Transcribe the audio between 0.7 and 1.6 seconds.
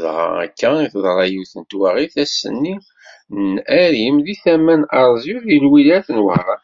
i teḍra yiwet